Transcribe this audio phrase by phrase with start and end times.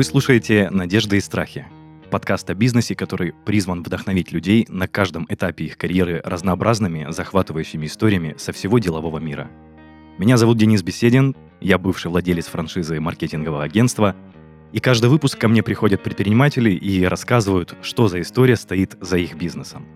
[0.00, 1.66] Вы слушаете «Надежды и страхи»—
[2.10, 8.34] подкаст о бизнесе, который призван вдохновить людей на каждом этапе их карьеры разнообразными, захватывающими историями
[8.38, 9.50] со всего делового мира.
[10.16, 14.16] Меня зовут Денис Беседин, я бывший владелец франшизы маркетингового агентства,
[14.72, 19.34] и каждый выпуск ко мне приходят предприниматели и рассказывают, что за история стоит за их
[19.34, 19.86] бизнесом.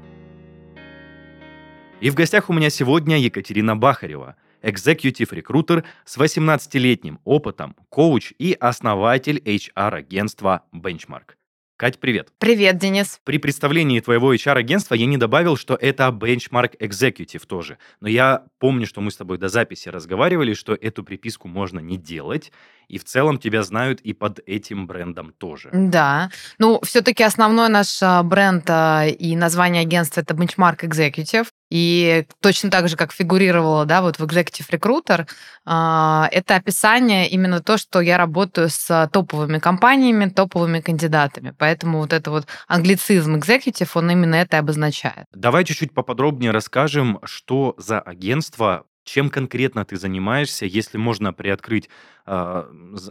[2.02, 9.38] И в гостях у меня сегодня Екатерина Бахарева— экзекьютив-рекрутер с 18-летним опытом, коуч и основатель
[9.44, 11.34] HR-агентства Benchmark.
[11.76, 12.28] Кать, привет.
[12.38, 13.18] Привет, Денис.
[13.24, 17.78] При представлении твоего HR-агентства я не добавил, что это Benchmark Executive тоже.
[18.00, 21.96] Но я помню, что мы с тобой до записи разговаривали, что эту приписку можно не
[21.96, 22.52] делать,
[22.86, 25.70] и в целом тебя знают и под этим брендом тоже.
[25.72, 26.30] Да.
[26.58, 31.48] Ну, все-таки основной наш а, бренд а, и название агентства это Benchmark Executive.
[31.74, 35.26] И точно так же, как фигурировало, да, вот в Executive Recruiter,
[35.64, 41.52] а, это описание именно то, что я работаю с топовыми компаниями, топовыми кандидатами.
[41.58, 45.26] Поэтому вот это вот англицизм Executive, он именно это обозначает.
[45.34, 51.90] Давай чуть-чуть поподробнее расскажем, что за агентство, чем конкретно ты занимаешься, если можно приоткрыть
[52.26, 52.64] э,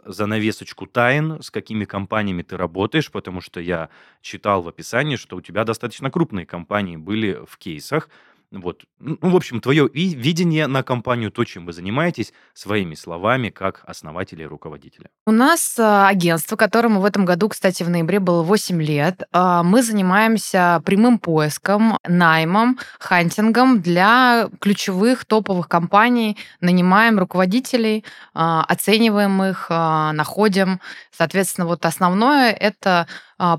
[0.06, 3.90] занавесочку тайн, с какими компаниями ты работаешь, потому что я
[4.22, 8.08] читал в описании, что у тебя достаточно крупные компании были в кейсах.
[8.54, 8.84] Вот.
[9.00, 14.44] Ну, в общем, твое видение на компанию, то, чем вы занимаетесь, своими словами, как основателя
[14.44, 15.10] и руководителя.
[15.26, 19.24] У нас а, агентство, которому в этом году, кстати, в ноябре было 8 лет.
[19.32, 29.42] А, мы занимаемся прямым поиском, наймом, хантингом для ключевых топовых компаний, нанимаем руководителей, а, оцениваем
[29.44, 30.80] их, находим.
[31.12, 33.08] Соответственно, вот основное это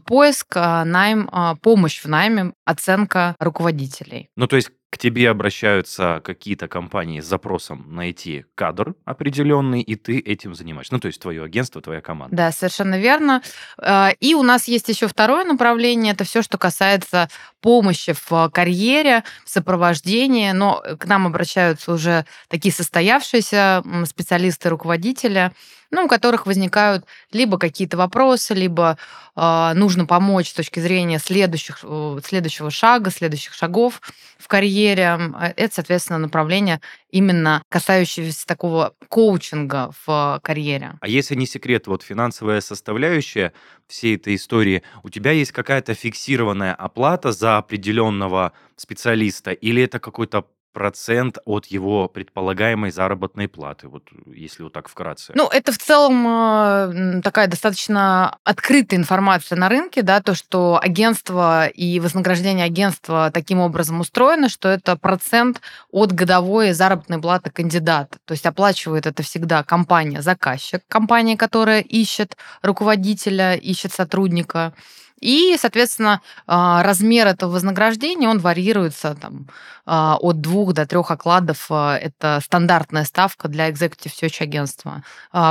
[0.07, 1.29] поиск, найм,
[1.61, 4.31] помощь в найме, оценка руководителей.
[4.37, 10.21] Ну, то есть к тебе обращаются какие-то компании с запросом найти кадр определенный, и ты
[10.21, 10.95] этим занимаешься.
[10.95, 12.37] Ну, то есть твое агентство, твоя команда.
[12.37, 13.43] Да, совершенно верно.
[13.77, 17.29] А, и у нас есть еще второе направление, это все, что касается
[17.61, 25.51] помощи в карьере, в сопровождении, но к нам обращаются уже такие состоявшиеся специалисты, руководители,
[25.95, 28.99] ну, у которых возникают либо какие-то вопросы, либо
[29.37, 34.03] э, нужно помочь с точки зрения следующих, э, следующего шага, следующих шагов
[34.39, 34.75] в карьере.
[34.93, 36.81] Это, соответственно, направление
[37.11, 40.95] именно касающееся такого коучинга в карьере.
[41.01, 43.53] А если не секрет, вот финансовая составляющая
[43.87, 50.47] всей этой истории, у тебя есть какая-то фиксированная оплата за определенного специалиста, или это какой-то
[50.75, 55.33] процент от его предполагаемой заработной платы, вот если вот так вкратце?
[55.35, 61.69] Ну, это в целом э, такая достаточно открытая информация на рынке, да, то, что агентство
[61.69, 68.19] и вознаграждение агентства таким образом устроено, что это процент от годовой заработной платы кандидата.
[68.25, 74.75] То есть оплачивает это всегда компания-заказчик, компания, которая ищет руководителя, ищет сотрудника.
[75.21, 79.49] И, соответственно, а, размер этого вознаграждения, он варьируется там,
[79.87, 81.67] а, от двух до трех окладов.
[81.71, 85.03] А, это стандартная ставка для executive search агентства.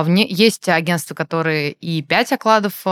[0.06, 2.85] Есть агентства, которые и пять окладов,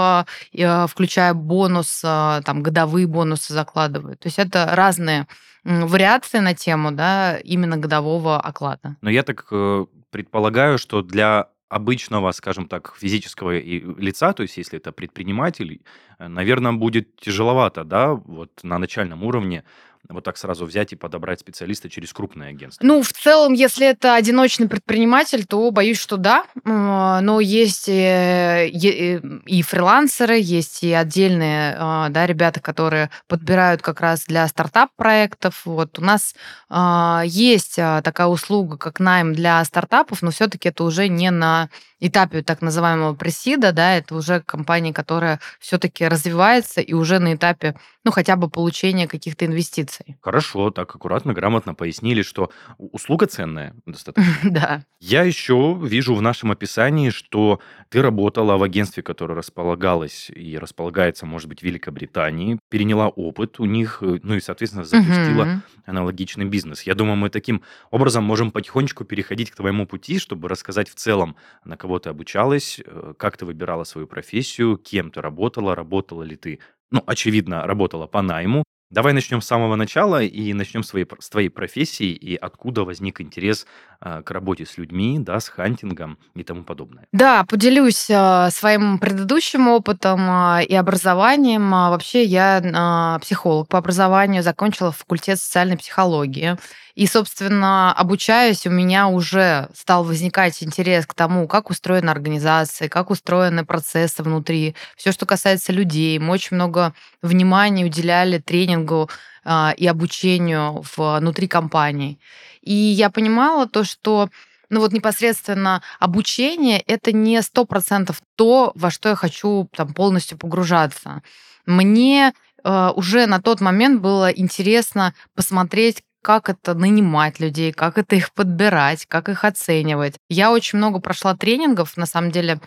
[0.52, 4.20] включая бонус, там, годовые бонусы закладывают.
[4.20, 5.28] То есть это разные
[5.64, 8.96] вариации на тему да, именно годового оклада.
[9.02, 14.78] Но я так э, предполагаю, что для обычного, скажем так, физического лица, то есть если
[14.78, 15.82] это предприниматель,
[16.20, 19.64] э, наверное, будет тяжеловато, да, вот на начальном уровне
[20.10, 22.86] вот так сразу взять и подобрать специалиста через крупное агентство?
[22.86, 26.46] Ну, в целом, если это одиночный предприниматель, то боюсь, что да.
[26.66, 34.48] Но есть и фрилансеры, есть и отдельные а, да, ребята, которые подбирают как раз для
[34.48, 35.62] стартап-проектов.
[35.66, 36.36] Вот у нас
[36.70, 41.70] а, есть а, такая услуга, как найм для стартапов, но все-таки это уже не на
[42.00, 47.76] этапе так называемого пресида, да, это уже компания, которая все-таки развивается и уже на этапе,
[48.04, 49.91] ну, хотя бы получения каких-то инвестиций.
[50.22, 54.32] Хорошо, так аккуратно, грамотно пояснили, что услуга ценная достаточно.
[54.52, 54.84] Да.
[55.00, 61.26] Я еще вижу в нашем описании, что ты работала в агентстве, которое располагалось и располагается,
[61.26, 66.84] может быть, в Великобритании, переняла опыт у них, э, ну и, соответственно, запустила аналогичный бизнес.
[66.84, 71.36] Я думаю, мы таким образом можем потихонечку переходить к твоему пути, чтобы рассказать в целом,
[71.66, 76.36] на кого ты обучалась, э, как ты выбирала свою профессию, кем ты работала, работала ли
[76.36, 76.60] ты,
[76.92, 81.30] ну, очевидно, работала по найму, Давай начнем с самого начала и начнем с твоей, с
[81.30, 83.66] твоей профессии и откуда возник интерес
[84.02, 87.08] а, к работе с людьми, да, с хантингом и тому подобное.
[87.14, 91.72] Да, поделюсь а, своим предыдущим опытом а, и образованием.
[91.72, 96.58] Вообще я психолог по образованию, закончила факультет социальной психологии.
[96.96, 103.10] И, собственно, обучаясь, у меня уже стал возникать интерес к тому, как устроена организация, как
[103.10, 106.20] устроены процессы внутри, все, что касается людей.
[106.20, 109.10] Мы очень много внимания уделяли тренингу
[109.44, 112.20] а, и обучению внутри компаний.
[112.62, 114.30] И я понимала то, что
[114.70, 120.38] ну вот непосредственно обучение это не сто процентов то, во что я хочу там полностью
[120.38, 121.22] погружаться.
[121.66, 122.34] Мне
[122.64, 128.32] э, уже на тот момент было интересно посмотреть, как это нанимать людей, как это их
[128.32, 130.16] подбирать, как их оценивать.
[130.30, 132.60] Я очень много прошла тренингов, на самом деле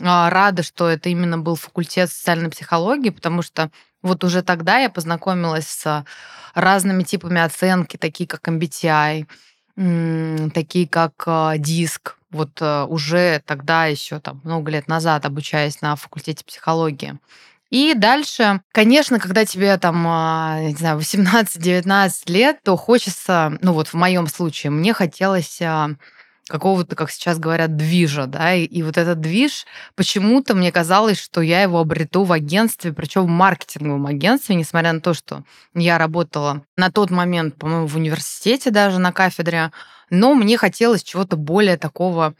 [0.00, 3.70] а, рада, что это именно был факультет социальной психологии, потому что
[4.02, 6.04] вот уже тогда я познакомилась с
[6.54, 9.26] разными типами оценки, такие как MBTI,
[10.50, 12.16] такие как а, диск.
[12.30, 17.18] Вот а, уже тогда еще там много лет назад обучаясь на факультете психологии.
[17.70, 23.88] И дальше, конечно, когда тебе там, а, не знаю, 18-19 лет, то хочется, ну вот
[23.88, 25.90] в моем случае, мне хотелось а,
[26.48, 31.40] какого-то, как сейчас говорят, движа, да, и, и вот этот движ, почему-то мне казалось, что
[31.40, 35.44] я его обрету в агентстве, причем в маркетинговом агентстве, несмотря на то, что
[35.74, 39.70] я работала на тот момент, по-моему, в университете даже на кафедре,
[40.10, 42.34] но мне хотелось чего-то более такого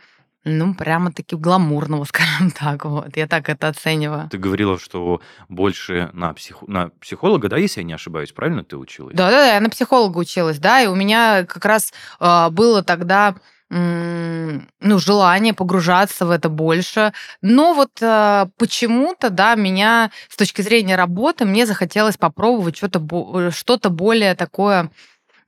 [0.45, 2.85] ну, прямо-таки гламурного, скажем так.
[2.85, 3.17] Вот.
[3.17, 4.29] Я так это оцениваю.
[4.31, 6.63] Ты говорила, что больше на, псих...
[6.67, 9.15] на психолога, да, если я не ошибаюсь, правильно ты училась?
[9.15, 13.35] Да-да-да, я на психолога училась, да, и у меня как раз э, было тогда
[13.73, 17.13] ну, желание погружаться в это больше.
[17.41, 23.01] Но вот э, почему-то, да, меня с точки зрения работы, мне захотелось попробовать что-то,
[23.39, 24.91] э, что-то более такое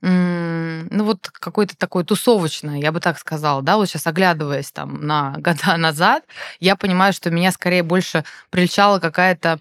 [0.05, 5.35] ну вот какое-то такое тусовочное, я бы так сказала, да, вот сейчас оглядываясь там на
[5.37, 6.23] года назад,
[6.59, 9.59] я понимаю, что меня скорее больше прельчала какая-то,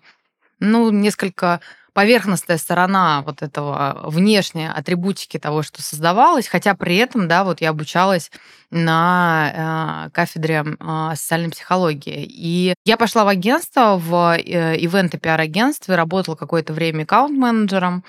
[0.59, 1.61] ну, несколько
[1.93, 7.71] поверхностная сторона вот этого внешней атрибутики того, что создавалось, хотя при этом, да, вот я
[7.71, 8.31] обучалась
[8.71, 12.25] на э, кафедре э, социальной психологии.
[12.29, 18.03] И я пошла в агентство, в э, ивент и пиар-агентстве, работала какое-то время аккаунт-менеджером.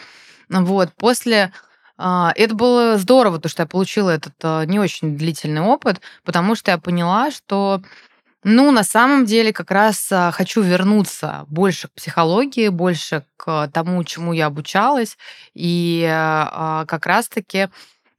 [0.49, 5.61] Вот, после а, это было здорово, то, что я получила этот а, не очень длительный
[5.61, 7.81] опыт, потому что я поняла, что
[8.43, 14.03] ну, на самом деле, как раз а, хочу вернуться больше к психологии, больше к тому,
[14.03, 15.17] чему я обучалась,
[15.53, 16.05] и
[16.87, 17.69] как раз-таки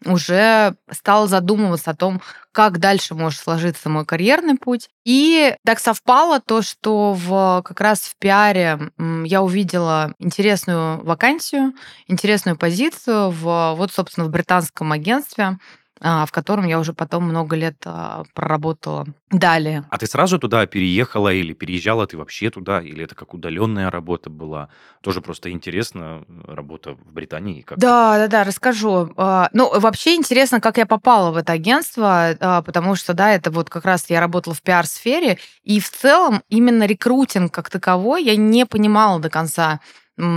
[0.05, 2.21] уже стала задумываться о том,
[2.53, 4.89] как дальше может сложиться мой карьерный путь.
[5.05, 8.79] И так совпало то, что в, как раз в пиаре
[9.25, 11.75] я увидела интересную вакансию,
[12.06, 15.59] интересную позицию в, вот, собственно, в британском агентстве,
[16.00, 19.06] в котором я уже потом много лет а, проработала.
[19.31, 19.85] Далее.
[19.91, 22.81] А ты сразу туда переехала или переезжала ты вообще туда?
[22.81, 24.69] Или это как удаленная работа была?
[25.02, 27.62] Тоже просто интересно, работа в Британии.
[27.62, 29.12] Как да, да, да, расскажу.
[29.17, 33.70] А, ну, вообще интересно, как я попала в это агентство, потому что, да, это вот
[33.70, 38.67] как раз я работала в пиар-сфере, и в целом именно рекрутинг как таковой я не
[38.67, 39.81] понимала до конца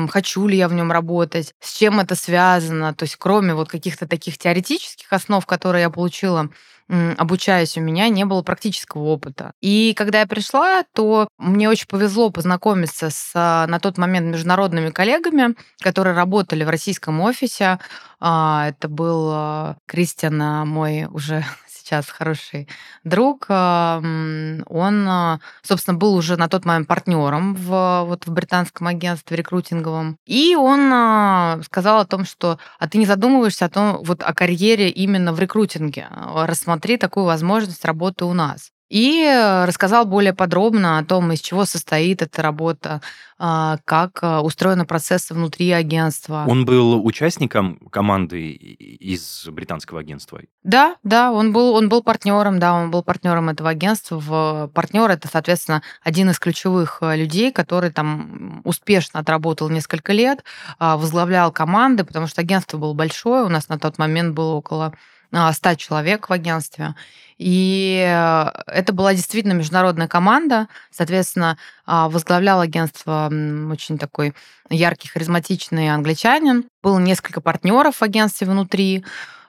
[0.09, 2.94] хочу ли я в нем работать, с чем это связано.
[2.94, 6.50] То есть кроме вот каких-то таких теоретических основ, которые я получила,
[6.89, 9.51] обучаясь, у меня не было практического опыта.
[9.62, 14.91] И когда я пришла, то мне очень повезло познакомиться с а, на тот момент международными
[14.91, 17.80] коллегами, которые работали в российском офисе.
[18.19, 21.44] А, это был а, Кристиан, мой уже
[21.87, 22.67] сейчас хороший
[23.03, 29.37] друг, он, а, собственно, был уже на тот момент партнером в, вот, в британском агентстве
[29.37, 30.17] рекрутинговом.
[30.25, 34.33] И он а, сказал о том, что а ты не задумываешься о том, вот о
[34.33, 36.07] карьере именно в рекрутинге.
[36.35, 38.71] Рассмотри такую возможность работы у нас.
[38.89, 43.01] И э, рассказал более подробно о том, из чего состоит эта работа,
[43.37, 46.45] а, как э, устроены процессы внутри агентства.
[46.47, 50.39] Он был участником команды из британского агентства?
[50.63, 54.19] Да, да, он был, он был партнером, да, он был партнером этого агентства.
[54.19, 60.45] В партнер это, соответственно, один из ключевых э, людей, который там успешно отработал несколько лет,
[60.79, 64.94] а, возглавлял команды, потому что агентство было большое, у нас на тот момент было около
[65.31, 66.96] 100 человек в агентстве.
[67.38, 70.68] И э, это была действительно международная команда.
[70.90, 73.31] Соответственно, а, возглавлял агентство
[73.72, 74.34] очень такой
[74.69, 76.66] яркий, харизматичный англичанин.
[76.81, 79.06] Было несколько партнеров в агентстве внутри.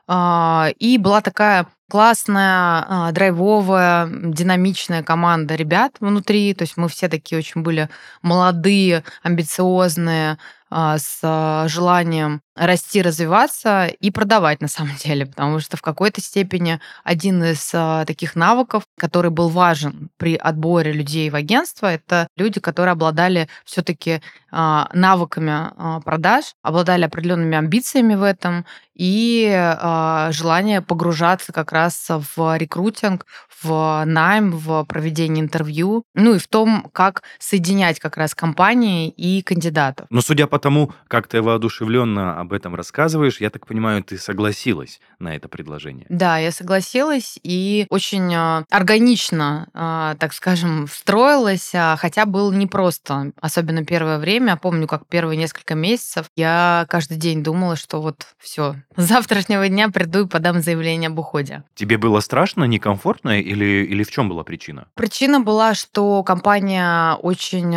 [0.06, 6.52] А, и была такая классная, а, драйвовая, динамичная команда ребят внутри.
[6.54, 7.88] То есть мы все такие очень были
[8.22, 10.38] молодые, амбициозные,
[10.70, 16.80] с а, желанием расти, развиваться и продавать на самом деле, потому что в какой-то степени
[17.04, 22.60] один из а, таких навыков, который был важен при отборе людей в агентство, это люди,
[22.60, 30.80] которые обладали все-таки а, навыками а, продаж, обладали определенными амбициями в этом и а, желание
[30.82, 33.26] погружаться как раз в рекрутинг,
[33.62, 39.42] в найм, в проведение интервью, ну и в том, как соединять как раз компании и
[39.42, 40.06] кандидатов.
[40.10, 45.00] Но судя по тому, как ты воодушевленно об этом рассказываешь, я так понимаю, ты согласилась
[45.18, 46.06] на это предложение.
[46.08, 53.32] Да, я согласилась и очень а, органично, а, так скажем, встроилась, а, хотя было непросто,
[53.38, 54.56] особенно первое время.
[54.56, 59.90] Помню, как первые несколько месяцев я каждый день думала, что вот все, с завтрашнего дня
[59.90, 61.64] приду и подам заявление об уходе.
[61.74, 64.86] Тебе было страшно, некомфортно или, или в чем была причина?
[64.94, 67.76] Причина была, что компания очень,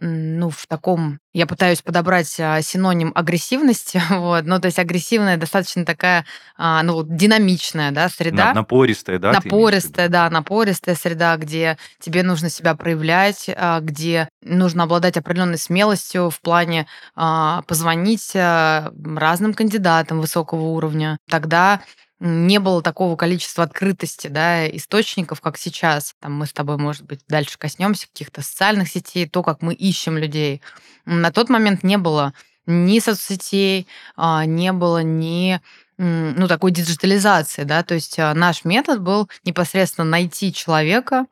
[0.00, 5.84] ну, в таком я пытаюсь подобрать а, синоним агрессивности, вот, ну, то есть агрессивная достаточно
[5.84, 6.24] такая,
[6.56, 8.54] а, ну, динамичная, да, среда.
[8.54, 9.32] Напористая, да?
[9.32, 16.30] Напористая, да, напористая среда, где тебе нужно себя проявлять, а, где нужно обладать определенной смелостью
[16.30, 21.18] в плане позвонить разным кандидатам высокого уровня.
[21.28, 21.82] Тогда
[22.18, 26.14] не было такого количества открытости, да, источников, как сейчас.
[26.20, 30.16] Там мы с тобой, может быть, дальше коснемся каких-то социальных сетей, то, как мы ищем
[30.16, 30.62] людей.
[31.04, 32.32] На тот момент не было
[32.66, 35.60] ни соцсетей, а, не было ни
[35.98, 41.26] ну, такой диджитализации, да, то есть а, наш метод был непосредственно найти человека,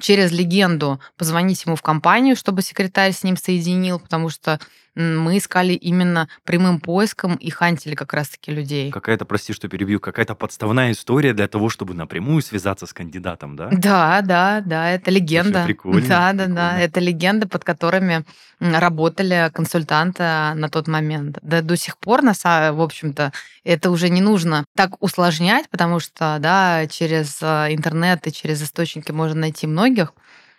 [0.00, 4.58] через легенду позвонить ему в компанию, чтобы секретарь с ним соединил, потому что
[4.94, 8.90] мы искали именно прямым поиском и хантили как раз-таки людей.
[8.90, 13.68] Какая-то, прости, что перебью, какая-то подставная история для того, чтобы напрямую связаться с кандидатом, да?
[13.72, 15.64] Да, да, да, это легенда.
[15.64, 16.06] прикольно.
[16.06, 18.24] Да, да, да, это легенда, под которыми
[18.60, 21.38] работали консультанты на тот момент.
[21.42, 23.32] Да до сих пор, в общем-то,
[23.64, 29.12] это уже не нужно так усложнять, потому что, да, через э, интернет и через источники
[29.12, 30.12] можно найти многих.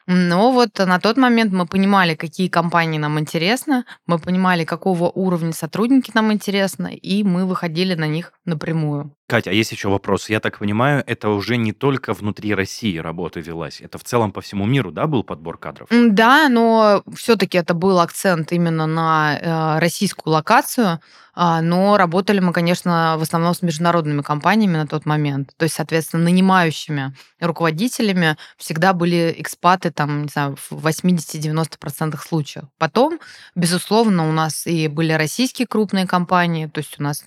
[0.08, 5.54] Но вот на тот момент мы понимали, какие компании нам интересны, мы понимали, какого уровня
[5.54, 9.16] сотрудники нам интересны, и мы выходили на них напрямую.
[9.28, 10.30] Катя, а есть еще вопрос.
[10.30, 14.42] Я так понимаю, это уже не только внутри России работа велась, это в целом по
[14.42, 15.88] всему миру, да, был подбор кадров?
[15.92, 21.00] Да, но все-таки это был акцент именно на э, российскую локацию.
[21.36, 25.52] А, но работали мы, конечно, в основном с международными компаниями на тот момент.
[25.58, 32.66] То есть, соответственно, нанимающими руководителями всегда были экспаты там, не знаю, в 80-90% случаев.
[32.78, 33.20] Потом,
[33.56, 37.26] безусловно, у нас и были российские крупные компании, то есть у нас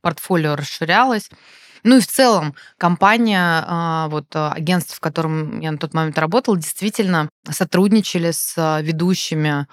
[0.00, 1.29] портфолио расширялось.
[1.82, 6.18] Ну и в целом компания, а, вот а, агентство, в котором я на тот момент
[6.18, 9.66] работала, действительно сотрудничали с а, ведущими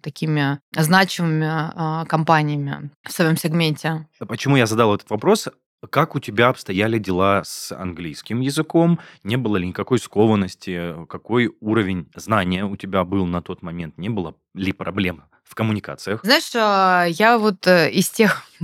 [0.00, 4.08] такими значимыми компаниями в своем сегменте.
[4.26, 5.48] Почему я задал этот вопрос?
[5.90, 8.98] Как у тебя обстояли дела с английским языком?
[9.24, 11.06] Не было ли никакой скованности?
[11.08, 13.98] Какой уровень знания у тебя был на тот момент?
[13.98, 16.20] Не было ли проблем в коммуникациях?
[16.22, 18.44] Знаешь, а, я вот э, из тех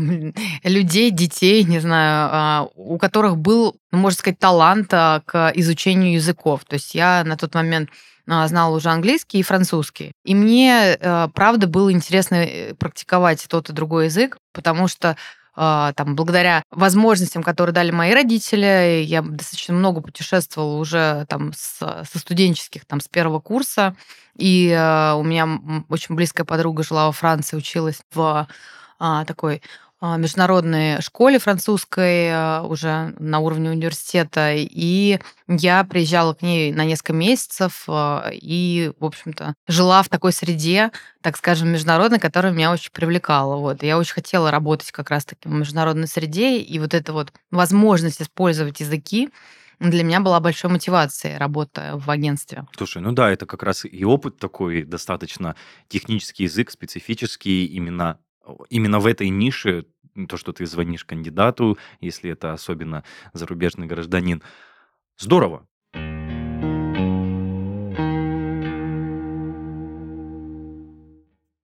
[0.64, 6.12] людей, детей, не знаю, а, у которых был, ну, можно сказать, талант а, к изучению
[6.12, 6.64] языков.
[6.66, 7.90] То есть я на тот момент
[8.26, 10.12] знала уже английский и французский.
[10.24, 15.16] И мне, э, правда, было интересно э, практиковать тот и другой язык, потому что
[15.54, 22.18] там, благодаря возможностям, которые дали мои родители, я достаточно много путешествовала уже там с, со
[22.18, 23.96] студенческих, там, с первого курса.
[24.36, 25.48] И uh, у меня
[25.88, 28.48] очень близкая подруга жила во Франции, училась в
[28.98, 29.60] uh, такой а,
[30.02, 37.12] международной школе французской а, уже на уровне университета, и я приезжала к ней на несколько
[37.12, 40.90] месяцев а, и, в общем-то, жила в такой среде,
[41.22, 43.56] так скажем, международной, которая меня очень привлекала.
[43.56, 43.82] Вот.
[43.82, 48.80] Я очень хотела работать как раз-таки в международной среде, и вот эта вот возможность использовать
[48.80, 49.30] языки,
[49.80, 52.66] для меня была большой мотивацией работа в агентстве.
[52.76, 55.56] Слушай, ну да, это как раз и опыт такой достаточно
[55.88, 58.18] технический язык, специфический именно
[58.70, 59.86] именно в этой нише
[60.28, 64.42] то, что ты звонишь кандидату, если это особенно зарубежный гражданин.
[65.18, 65.66] Здорово.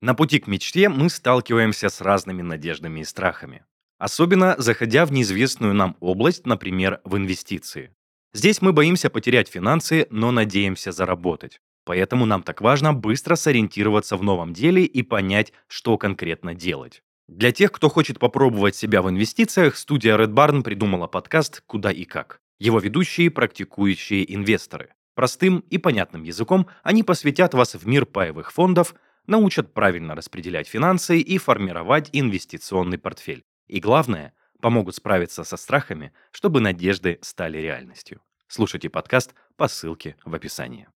[0.02, 3.64] На пути к мечте мы сталкиваемся с разными надеждами и страхами.
[3.99, 7.94] Особенно заходя в неизвестную нам область, например, в инвестиции.
[8.32, 11.60] Здесь мы боимся потерять финансы, но надеемся заработать.
[11.90, 17.02] Поэтому нам так важно быстро сориентироваться в новом деле и понять, что конкретно делать.
[17.26, 22.04] Для тех, кто хочет попробовать себя в инвестициях, студия Red Barn придумала подкаст «Куда и
[22.04, 22.38] как».
[22.61, 24.90] Его ведущие– практикующие инвесторы.
[25.16, 28.94] Простым и понятным языком они посвятят вас в мир паевых фондов,
[29.26, 33.42] научат правильно распределять финансы и формировать инвестиционный портфель.
[33.66, 34.32] И главное,
[34.62, 38.20] помогут справиться со страхами, чтобы надежды стали реальностью.
[38.47, 40.87] Слушайте подкаст по ссылке в описании.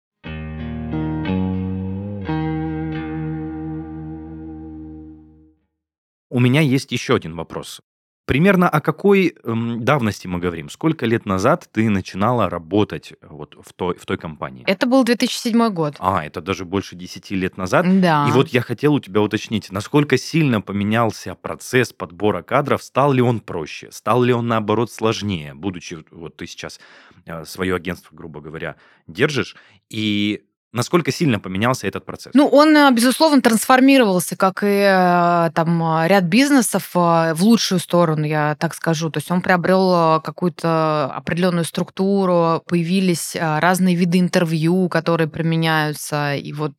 [6.30, 7.80] У меня есть еще один вопрос.
[8.26, 10.70] Примерно о какой эм, давности мы говорим?
[10.70, 14.64] Сколько лет назад ты начинала работать вот в той, в той компании?
[14.66, 15.96] Это был 2007 год.
[15.98, 17.84] А, это даже больше 10 лет назад.
[18.00, 18.26] Да.
[18.26, 23.20] И вот я хотел у тебя уточнить, насколько сильно поменялся процесс подбора кадров, стал ли
[23.20, 26.80] он проще, стал ли он, наоборот, сложнее, будучи, вот ты сейчас
[27.26, 28.76] э, свое агентство, грубо говоря,
[29.06, 29.54] держишь,
[29.90, 32.32] и Насколько сильно поменялся этот процесс?
[32.34, 38.24] Ну, он, э, безусловно, трансформировался, как и э, там э, ряд бизнесов в лучшую сторону,
[38.24, 39.08] я так скажу.
[39.08, 46.74] То есть он приобрел какую-то определенную структуру, появились разные виды интервью, которые применяются, и вот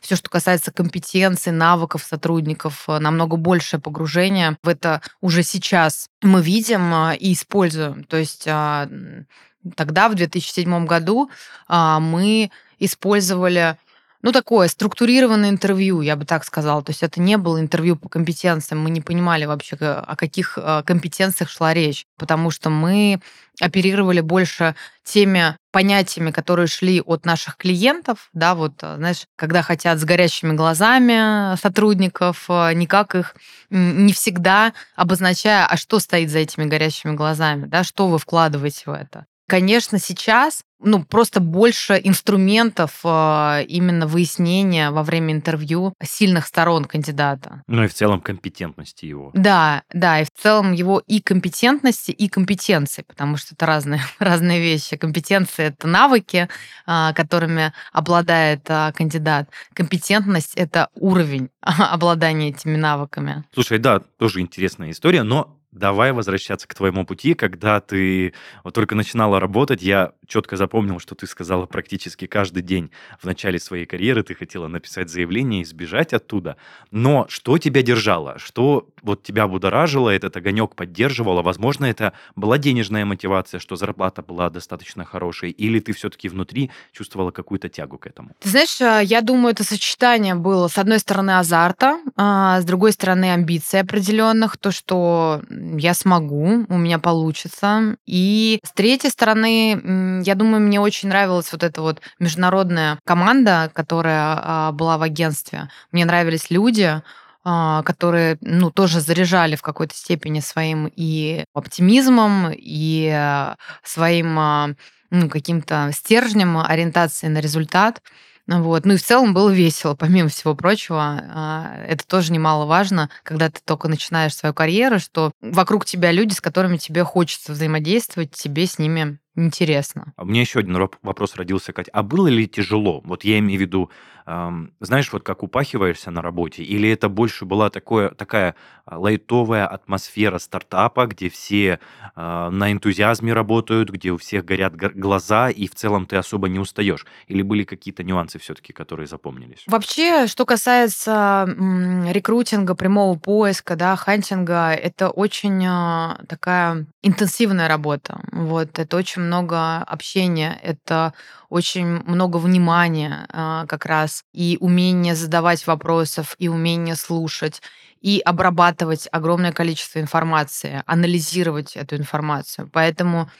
[0.00, 6.94] все, что касается компетенций, навыков сотрудников, намного большее погружение в это уже сейчас мы видим
[7.12, 8.04] и используем.
[8.04, 11.30] То есть тогда, в 2007 году,
[11.68, 13.76] мы использовали
[14.24, 16.82] ну, такое структурированное интервью, я бы так сказала.
[16.82, 18.82] То есть это не было интервью по компетенциям.
[18.82, 23.20] Мы не понимали вообще, о каких э, компетенциях шла речь, потому что мы
[23.60, 29.98] оперировали больше теми понятиями, которые шли от наших клиентов, да, вот, э, знаешь, когда хотят
[29.98, 33.36] с горящими глазами сотрудников, э, никак их
[33.68, 38.92] не всегда обозначая, а что стоит за этими горящими глазами, да, что вы вкладываете в
[38.94, 39.26] это.
[39.46, 47.62] Конечно, сейчас ну, просто больше инструментов э, именно выяснения во время интервью сильных сторон кандидата.
[47.66, 49.30] Ну и в целом компетентности его.
[49.34, 54.60] Да, да, и в целом его и компетентности, и компетенции, потому что это разные, разные
[54.60, 54.96] вещи.
[54.96, 56.48] Компетенции— это навыки,
[56.86, 59.48] э, которыми обладает э, кандидат.
[59.72, 63.44] Компетентность— это уровень обладания этими навыками.
[63.54, 68.94] Слушай, да, тоже интересная история, но Давай возвращаться к твоему пути, когда ты вот только
[68.94, 72.90] начинала работать, я четко запомнил, что ты сказала практически каждый день
[73.20, 76.56] в начале своей карьеры ты хотела написать заявление и сбежать оттуда.
[76.92, 78.38] Но что тебя держало?
[78.38, 81.42] Что вот тебя будоражило, этот огонек поддерживало?
[81.42, 87.32] Возможно, это была денежная мотивация, что зарплата была достаточно хорошей, или ты все-таки внутри чувствовала
[87.32, 88.30] какую-то тягу к этому?
[88.38, 92.92] Ты знаешь, а, я думаю, это сочетание было, с одной стороны, азарта, а с другой
[92.92, 95.42] стороны, амбиций определенных, то, что
[95.76, 97.96] я смогу, у меня получится.
[98.06, 104.38] И с третьей стороны, я думаю, мне очень нравилась вот эта вот международная команда, которая
[104.40, 105.68] а, была в агентстве.
[105.92, 107.02] Мне нравились люди,
[107.44, 114.76] а, которые, ну, тоже заряжали в какой-то степени своим и оптимизмом, и а, своим
[115.10, 118.02] ну, каким-то стержнем ориентации на результат.
[118.46, 118.84] Вот.
[118.84, 121.00] Ну и в целом было весело, помимо всего прочего.
[121.00, 126.40] А, это тоже немаловажно, когда ты только начинаешь свою карьеру, что вокруг тебя люди, с
[126.42, 130.12] которыми тебе хочется взаимодействовать, тебе с ними интересно.
[130.16, 131.90] А у меня еще один вопрос родился, Катя.
[131.92, 133.00] А было ли тяжело?
[133.04, 133.90] Вот я имею в виду,
[134.26, 138.54] эм, знаешь, вот как упахиваешься на работе, или это больше была такое, такая
[138.86, 141.78] а, лайтовая атмосфера стартапа, где все
[142.16, 146.58] э, на энтузиазме работают, где у всех горят глаза, и в целом ты особо не
[146.58, 147.06] устаешь?
[147.26, 149.64] Или были какие-то нюансы все-таки, которые запомнились?
[149.66, 158.20] Вообще, что касается м, рекрутинга, прямого поиска, да, хантинга, это очень э, такая интенсивная работа.
[158.32, 161.14] Вот, это очень много общения, это
[161.48, 167.62] очень много внимания а, как раз, и умение задавать вопросов, и умение слушать,
[168.00, 172.68] и обрабатывать огромное количество информации, анализировать эту информацию.
[172.72, 173.30] Поэтому,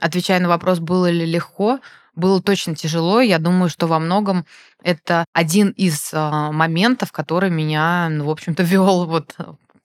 [0.00, 1.80] отвечая на вопрос, было ли легко,
[2.14, 3.20] было точно тяжело.
[3.20, 4.46] Я думаю, что во многом
[4.82, 9.34] это один из а, моментов, который меня, ну, в общем-то, вел вот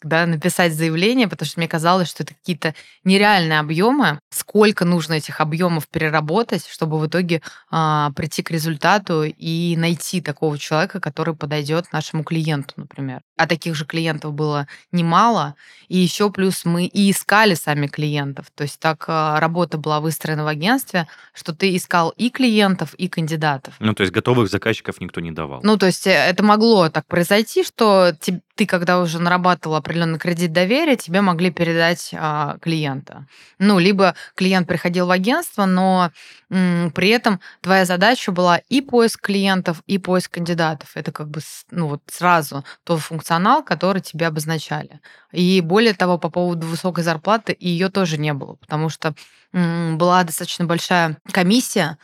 [0.04, 4.20] да, написать заявление, потому что мне казалось, что это какие-то нереальные объемы.
[4.30, 10.58] Сколько нужно этих объемов переработать, чтобы в итоге а, прийти к результату и найти такого
[10.58, 13.22] человека, который подойдет нашему клиенту, например.
[13.38, 15.56] А таких же клиентов было немало.
[15.88, 18.48] И еще плюс мы и искали сами клиентов.
[18.56, 23.08] То есть так а, работа была выстроена в агентстве, что ты искал и клиентов, и
[23.08, 23.76] кандидатов.
[23.80, 25.62] Ну, то есть готовых заказчиков никто не давал.
[25.64, 28.14] Ну, то есть э, это могло так произойти, что
[28.60, 33.26] ты, когда уже нарабатывал определенный кредит доверия, тебе могли передать а, клиента.
[33.58, 36.12] Ну, либо клиент приходил в агентство, но
[36.52, 40.92] м, при этом твоя задача была и поиск клиентов, и поиск кандидатов.
[40.94, 45.00] Это как бы ну, вот сразу тот функционал, который тебе обозначали.
[45.32, 49.16] И более того, по поводу высокой зарплаты, ее тоже не было, потому что
[49.54, 51.98] м, была достаточно большая комиссия,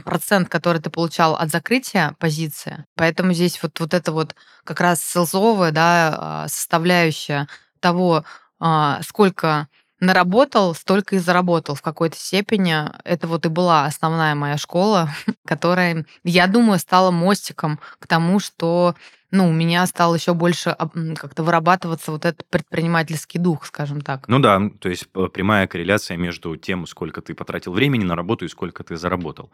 [0.00, 2.84] процент, который ты получал от закрытия позиции.
[2.94, 7.48] Поэтому здесь вот, вот это вот как раз селзовая да, а, составляющая
[7.80, 8.24] того,
[8.60, 9.68] а, сколько
[10.02, 12.74] наработал, столько и заработал в какой-то степени.
[13.04, 15.10] Это вот и была основная моя школа,
[15.46, 18.96] которая, я думаю, стала мостиком к тому, что
[19.30, 20.76] ну, у меня стал еще больше
[21.16, 24.28] как-то вырабатываться вот этот предпринимательский дух, скажем так.
[24.28, 28.48] Ну да, то есть прямая корреляция между тем, сколько ты потратил времени на работу и
[28.48, 29.50] сколько ты заработал.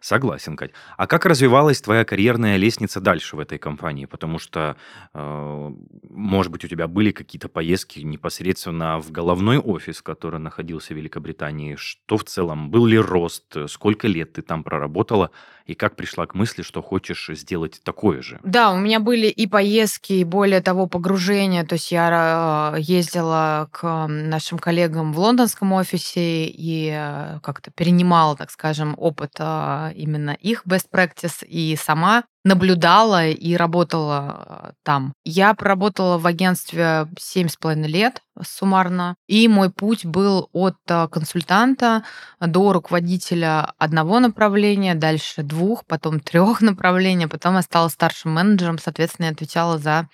[0.00, 0.72] Согласен, Кать.
[0.96, 4.06] А как развивалась твоя карьерная лестница дальше в этой компании?
[4.06, 4.76] Потому что,
[5.14, 5.72] э,
[6.10, 11.76] может быть, у тебя были какие-то поездки непосредственно в головной офис, который находился в Великобритании.
[11.76, 12.70] Что в целом?
[12.70, 13.56] Был ли рост?
[13.68, 15.30] Сколько лет ты там проработала?
[15.66, 18.38] И как пришла к мысли, что хочешь сделать такое же?
[18.44, 21.64] Да, у меня были и поездки, и более того, погружения.
[21.64, 28.36] То есть я э, ездила к нашим коллегам в лондонском офисе и э, как-то перенимала,
[28.36, 35.12] так скажем, опыт э, именно их best practice и сама наблюдала и работала там.
[35.24, 40.76] Я проработала в агентстве семь с половиной лет суммарно, и мой путь был от
[41.10, 42.04] консультанта
[42.40, 49.26] до руководителя одного направления, дальше двух, потом трех направлений, потом я стала старшим менеджером, соответственно,
[49.26, 50.08] я отвечала за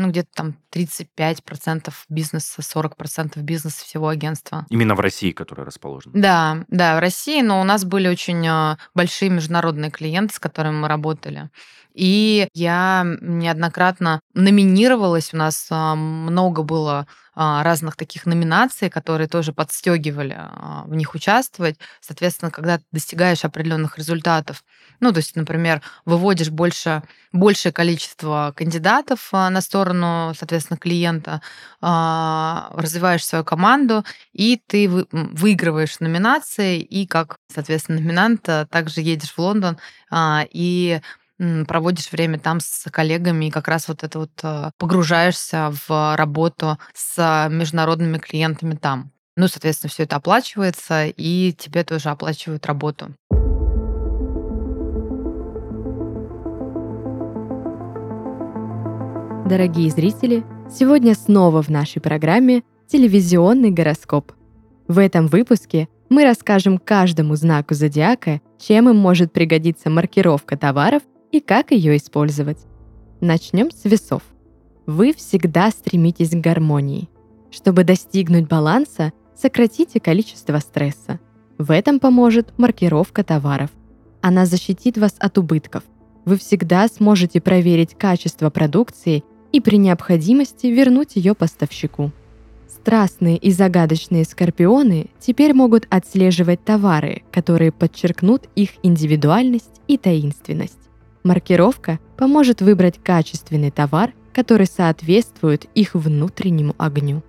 [0.00, 4.66] ну, где-то там 35% бизнеса, 40% бизнеса всего агентства.
[4.70, 6.12] Именно в России, которая расположена?
[6.14, 10.76] Да, да, в России, но у нас были очень а, большие международные клиенты, с которыми
[10.76, 11.50] мы работали.
[11.92, 20.36] И я неоднократно номинировалась, у нас а, много было разных таких номинаций, которые тоже подстегивали
[20.38, 21.78] а, в них участвовать.
[22.00, 24.64] Соответственно, когда ты достигаешь определенных результатов,
[25.00, 31.40] ну, то есть, например, выводишь больше, большее количество кандидатов а, на сторону, соответственно, клиента,
[31.80, 39.78] развиваешь свою команду, и ты выигрываешь номинации, и как, соответственно, номинант также едешь в Лондон
[40.12, 41.00] и
[41.66, 46.78] проводишь время там с коллегами и как раз вот это вот э, погружаешься в работу
[46.94, 49.10] с международными клиентами там.
[49.36, 53.14] Ну, соответственно, все это оплачивается, и тебе тоже оплачивают работу.
[59.48, 64.32] Дорогие зрители, сегодня снова в нашей программе телевизионный гороскоп.
[64.86, 71.40] В этом выпуске мы расскажем каждому знаку зодиака, чем им может пригодиться маркировка товаров и
[71.40, 72.58] как ее использовать.
[73.20, 74.22] Начнем с весов.
[74.86, 77.08] Вы всегда стремитесь к гармонии.
[77.50, 81.20] Чтобы достигнуть баланса, сократите количество стресса.
[81.58, 83.70] В этом поможет маркировка товаров.
[84.20, 85.84] Она защитит вас от убытков.
[86.24, 92.12] Вы всегда сможете проверить качество продукции и при необходимости вернуть ее поставщику.
[92.68, 100.89] Страстные и загадочные скорпионы теперь могут отслеживать товары, которые подчеркнут их индивидуальность и таинственность.
[101.22, 107.22] Маркировка поможет выбрать качественный товар, который соответствует их внутреннему огню.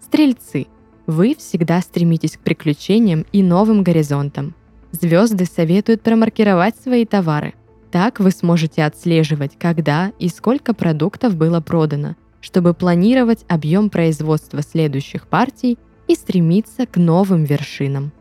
[0.00, 0.66] Стрельцы,
[1.06, 4.54] вы всегда стремитесь к приключениям и новым горизонтам.
[4.92, 7.54] Звезды советуют промаркировать свои товары.
[7.90, 15.26] Так вы сможете отслеживать, когда и сколько продуктов было продано, чтобы планировать объем производства следующих
[15.28, 18.12] партий и стремиться к новым вершинам.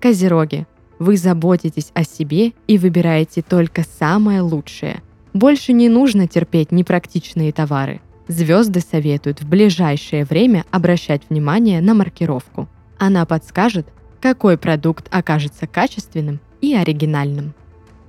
[0.00, 0.66] Козероги,
[0.98, 5.02] вы заботитесь о себе и выбираете только самое лучшее.
[5.34, 8.00] Больше не нужно терпеть непрактичные товары.
[8.28, 12.68] Звезды советуют в ближайшее время обращать внимание на маркировку.
[12.98, 13.86] Она подскажет,
[14.20, 17.54] какой продукт окажется качественным и оригинальным.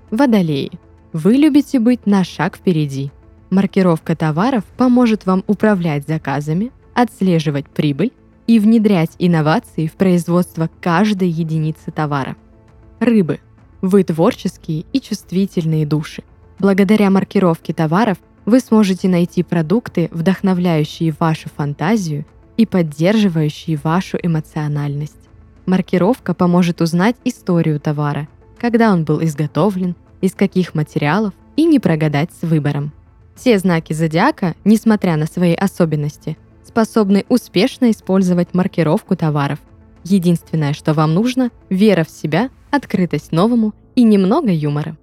[0.09, 0.71] Водолеи.
[1.11, 3.11] Вы любите быть на шаг впереди.
[3.49, 8.11] Маркировка товаров поможет вам управлять заказами, отслеживать прибыль
[8.47, 12.37] и внедрять инновации в производство каждой единицы товара–
[12.99, 13.39] Рыбы.
[13.81, 16.23] Вы творческие и чувствительные души.
[16.57, 22.25] Благодаря маркировке товаров вы сможете найти продукты, вдохновляющие вашу фантазию
[22.57, 25.29] и поддерживающие вашу эмоциональность.
[25.67, 32.31] Маркировка поможет узнать историю товара, когда он был изготовлен, из каких материалов и не прогадать
[32.31, 32.91] с выбором.
[33.35, 39.59] Все знаки зодиака, несмотря на свои особенности, способны успешно использовать маркировку товаров.
[40.03, 44.97] Единственное, что вам нужно– вера в себя открытость новому и немного юмора.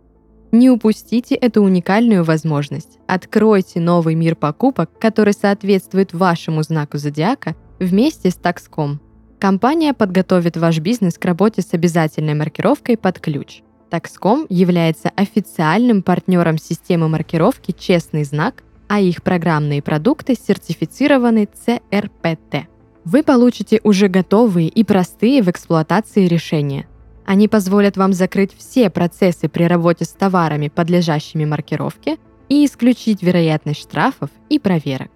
[0.52, 2.98] Не упустите эту уникальную возможность.
[3.08, 8.98] Откройте новый мир покупок, который соответствует вашему знаку зодиака вместе с Taxcom.
[9.40, 13.62] Компания подготовит ваш бизнес к работе с обязательной маркировкой под ключ.
[13.90, 22.66] Taxcom является официальным партнером системы маркировки «Честный знак», а их программные продукты сертифицированы CRPT.
[23.04, 26.86] Вы получите уже готовые и простые в эксплуатации решения–
[27.24, 33.80] Они позволят вам закрыть все процессы при работе с товарами, подлежащими маркировке, и исключить вероятность
[33.80, 35.10] штрафов и проверок.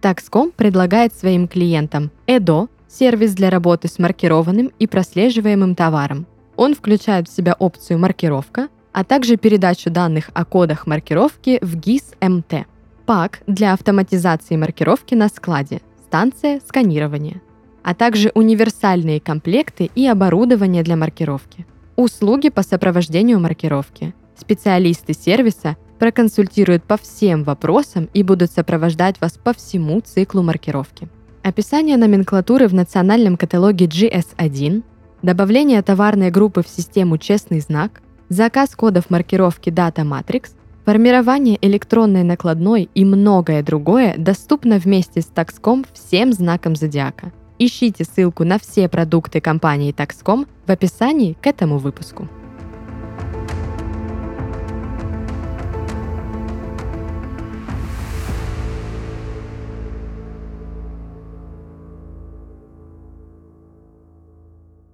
[0.00, 6.26] Taxcom предлагает своим клиентам EDO– сервис для работы с маркированным и прослеживаемым товаром.
[6.56, 12.66] Он включает в себя опцию «Маркировка», а также передачу данных о кодах маркировки в GIS-MT.
[13.06, 17.40] ПАК для автоматизации маркировки на складе, станция сканирования,
[17.82, 21.66] а также универсальные комплекты и оборудование для маркировки.
[21.96, 24.14] Услуги по сопровождению маркировки.
[24.36, 31.08] Специалисты сервиса проконсультируют по всем вопросам и будут сопровождать вас по всему циклу маркировки.
[31.42, 34.82] Описание номенклатуры в национальном каталоге GS1,
[35.22, 40.50] добавление товарной группы в систему «Честный знак», заказ кодов маркировки Data Matrix,
[40.84, 47.32] формирование электронной накладной и многое другое доступно вместе с Taxcom всем знаком зодиака.
[47.58, 52.28] Ищите ссылку на все продукты компании Taxcom в описании к этому выпуску.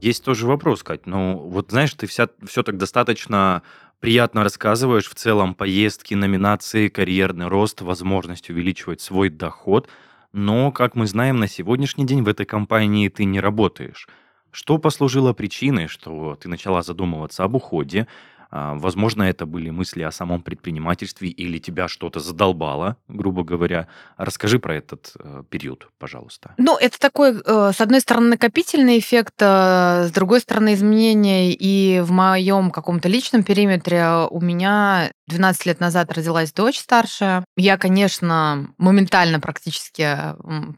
[0.00, 1.06] Есть тоже вопрос, Кать.
[1.06, 3.62] Ну, вот знаешь, ты вся, все так достаточно
[4.00, 9.88] приятно рассказываешь в целом поездки, номинации, карьерный рост, возможность увеличивать свой доход.
[10.32, 14.08] Но, как мы знаем, на сегодняшний день в этой компании ты не работаешь.
[14.50, 18.06] Что послужило причиной, что ты начала задумываться об уходе?
[18.50, 23.88] А, возможно, это были мысли о самом предпринимательстве или тебя что-то задолбало, грубо говоря.
[24.16, 26.54] Расскажи про этот э, период, пожалуйста.
[26.56, 32.00] Ну, это такой, э, с одной стороны, накопительный эффект, э, с другой стороны, изменения и
[32.00, 37.44] в моем каком-то личном периметре у меня 12 лет назад родилась дочь старшая.
[37.56, 40.16] Я, конечно, моментально практически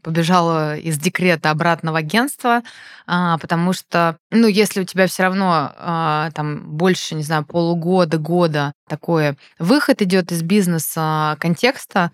[0.03, 2.61] побежала из декрета обратно в агентство,
[3.07, 8.17] а, потому что, ну, если у тебя все равно а, там больше, не знаю, полугода,
[8.17, 12.11] года такое выход идет из бизнеса контекста,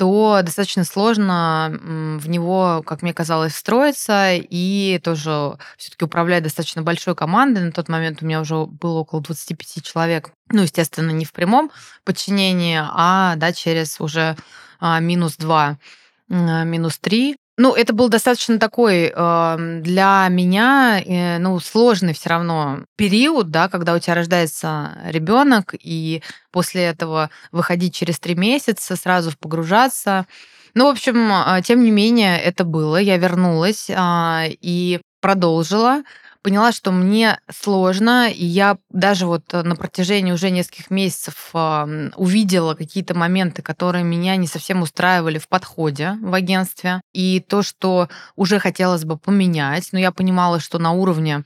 [0.00, 7.14] то достаточно сложно в него, как мне казалось, встроиться и тоже все-таки управлять достаточно большой
[7.14, 7.64] командой.
[7.64, 10.30] На тот момент у меня уже было около 25 человек.
[10.50, 11.70] Ну, естественно, не в прямом
[12.04, 14.38] подчинении, а да, через уже
[14.80, 15.76] а, минус 2
[16.30, 17.36] минус 3.
[17.62, 23.68] Ну, это был достаточно такой э, для меня, э, ну, сложный все равно период, да,
[23.68, 30.26] когда у тебя рождается ребенок, и после этого выходить через три месяца, сразу погружаться.
[30.72, 32.96] Ну, в общем, э, тем не менее, это было.
[32.96, 33.94] Я вернулась э,
[34.62, 36.02] и продолжила
[36.42, 41.50] поняла, что мне сложно, и я даже вот э, на протяжении уже нескольких месяцев
[42.16, 48.08] увидела какие-то моменты, которые меня не совсем устраивали в подходе в агентстве, и то, что
[48.36, 51.44] уже хотелось бы поменять, но я понимала, что на уровне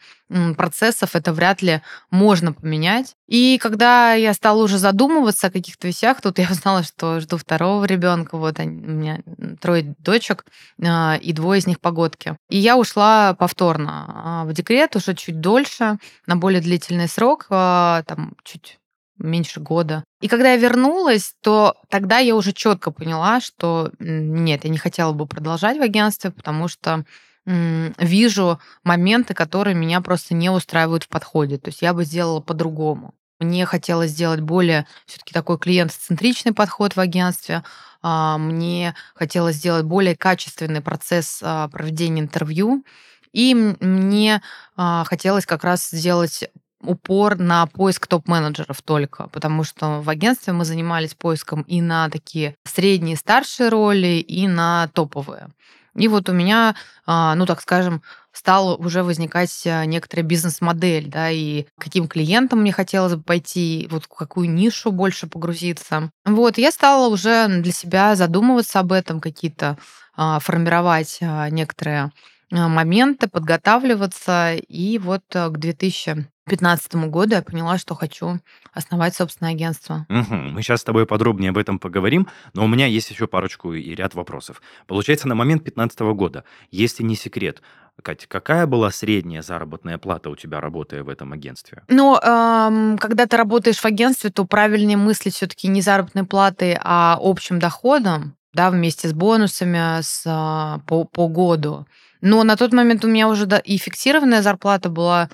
[0.56, 3.14] процессов это вряд ли можно поменять.
[3.26, 7.84] И когда я стала уже задумываться о каких-то вещах, тут я узнала, что жду второго
[7.84, 8.37] ребенка.
[8.37, 9.20] Вот они, у меня
[9.60, 10.44] трое дочек,
[10.82, 12.37] а, и двое из них погодки.
[12.48, 18.02] И я ушла повторно а, в декрет уже чуть дольше, на более длительный срок, а,
[18.06, 18.78] там чуть
[19.18, 20.04] меньше года.
[20.20, 25.12] И когда я вернулась, то тогда я уже четко поняла, что нет, я не хотела
[25.12, 27.04] бы продолжать в агентстве, потому что
[27.46, 31.59] вижу моменты, которые меня просто не устраивают в подходе.
[31.59, 33.14] То есть я бы сделала по-другому.
[33.40, 37.62] Мне хотелось сделать более все-таки такой клиент-центричный подход в агентстве.
[38.00, 42.85] А, мне хотелось сделать более качественный процесс а, проведения интервью.
[43.33, 44.40] И мне
[44.76, 46.48] а, хотелось как раз сделать
[46.80, 52.57] упор на поиск топ-менеджеров только, потому что в агентстве мы занимались поиском и на такие
[52.64, 55.48] средние, старшие роли, и на топовые.
[55.96, 56.74] И вот у меня,
[57.07, 58.02] а, ну так скажем,
[58.33, 64.04] стала уже возникать а, некоторая бизнес-модель, да, и каким клиентам мне хотелось бы пойти, вот
[64.04, 66.11] в какую нишу больше погрузиться.
[66.24, 69.78] Вот, я стала уже для себя задумываться об этом, какие-то
[70.16, 71.18] а, формировать
[71.50, 72.11] некоторые
[72.50, 74.54] моменты, подготавливаться.
[74.54, 78.38] И вот к 2000 2015 году я поняла, что хочу
[78.72, 80.07] основать собственное агентство.
[80.11, 80.35] Угу.
[80.35, 83.94] Мы сейчас с тобой подробнее об этом поговорим, но у меня есть еще парочку и
[83.94, 84.61] ряд вопросов.
[84.87, 87.62] Получается, на момент 2015 года, если не секрет,
[88.02, 91.85] Катя, какая была средняя заработная плата у тебя, работая в этом агентстве?
[91.88, 97.16] Ну, эм, когда ты работаешь в агентстве, то правильнее мыслить все-таки не заработной платой, а
[97.20, 101.87] общим доходом, да, вместе с бонусами с, а, по, по году.
[102.24, 105.28] Но на тот момент у меня уже да, и фиксированная зарплата была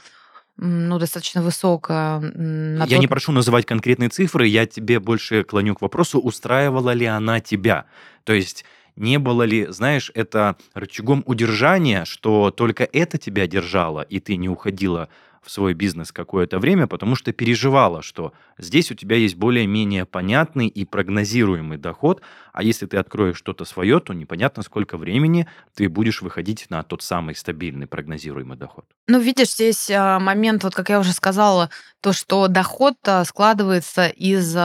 [0.57, 2.21] ну, достаточно высокая.
[2.21, 2.99] Я тот...
[2.99, 7.85] не прошу называть конкретные цифры, я тебе больше клоню к вопросу, устраивала ли она тебя?
[8.25, 8.65] То есть
[8.97, 14.49] не было ли, знаешь, это рычагом удержания, что только это тебя держало, и ты не
[14.49, 15.09] уходила
[15.43, 20.69] в свой бизнес какое-то время, потому что переживала, что здесь у тебя есть более-менее понятный
[20.69, 22.21] и прогнозируемый доход,
[22.53, 27.03] а если ты откроешь что-то свое, то непонятно, сколько времени ты будешь выходить на тот
[27.03, 28.85] самый стабильный прогнозируемый доход.
[29.07, 34.09] Ну, видишь, здесь а, момент, вот как я уже сказала, то, что доход а, складывается
[34.09, 34.57] из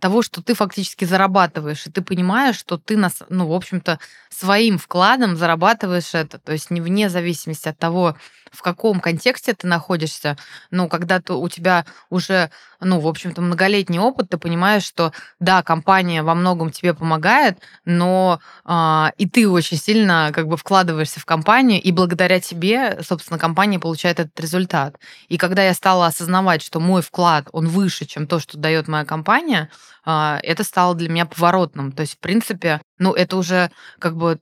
[0.00, 2.96] того, что ты фактически зарабатываешь, и ты понимаешь, что ты,
[3.28, 3.98] ну, в общем-то,
[4.30, 6.38] своим вкладом зарабатываешь это.
[6.38, 8.16] То есть не вне зависимости от того,
[8.52, 10.23] в каком контексте ты находишься,
[10.70, 15.62] ну, когда ты, у тебя уже, ну, в общем-то, многолетний опыт, ты понимаешь, что, да,
[15.62, 21.24] компания во многом тебе помогает, но а, и ты очень сильно как бы вкладываешься в
[21.24, 24.96] компанию, и благодаря тебе, собственно, компания получает этот результат.
[25.28, 29.04] И когда я стала осознавать, что мой вклад, он выше, чем то, что дает моя
[29.04, 29.70] компания,
[30.04, 31.92] это стало для меня поворотным.
[31.92, 34.38] То есть, в принципе, ну, это уже как бы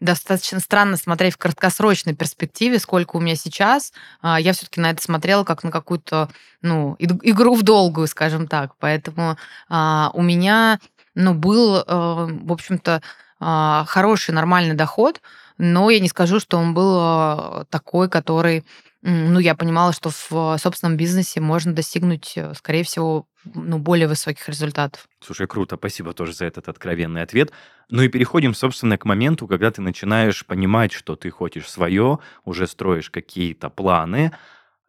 [0.00, 3.92] достаточно странно смотреть в краткосрочной перспективе, сколько у меня сейчас.
[4.20, 6.28] А, я все-таки на это смотрела как на какую-то,
[6.62, 8.72] ну, игру в долгую, скажем так.
[8.78, 9.36] Поэтому
[9.68, 10.78] а, у меня,
[11.14, 13.02] ну, был, в общем-то,
[13.40, 15.20] хороший, нормальный доход,
[15.58, 18.64] но я не скажу, что он был такой, который
[19.02, 24.48] ну, я понимала, что в собственном бизнесе можно достигнуть, э, скорее всего, ну, более высоких
[24.48, 25.06] результатов.
[25.20, 27.52] Слушай, круто, спасибо тоже за этот откровенный ответ.
[27.90, 32.66] Ну и переходим, собственно, к моменту, когда ты начинаешь понимать, что ты хочешь свое, уже
[32.66, 34.32] строишь какие-то планы,